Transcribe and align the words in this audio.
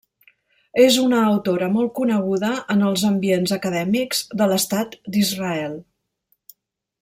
És 0.83 0.95
una 1.01 1.19
autora 1.31 1.67
molt 1.73 1.91
coneguda 1.99 2.49
en 2.77 2.81
els 2.89 3.05
ambients 3.11 3.55
acadèmics 3.59 4.25
de 4.43 4.49
l'estat 4.53 4.97
d'Israel. 5.17 5.81